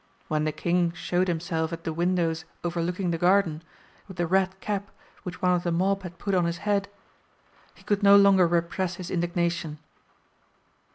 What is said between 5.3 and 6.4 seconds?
one of the mob had put